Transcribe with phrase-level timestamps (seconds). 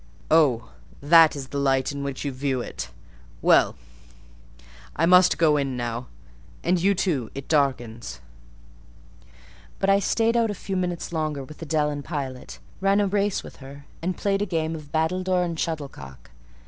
[0.31, 2.89] "Oh, that is the light in which you view it!
[3.39, 3.75] Well,
[4.95, 6.07] I must go in now;
[6.63, 8.19] and you too: it darkens."
[9.77, 13.57] But I stayed out a few minutes longer with Adèle and Pilot—ran a race with
[13.57, 16.31] her, and played a game of battledore and shuttlecock.